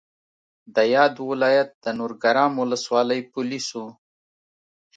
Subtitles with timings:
[0.75, 3.85] د یاد ولایت د نورګرام ولسوالۍ پولیسو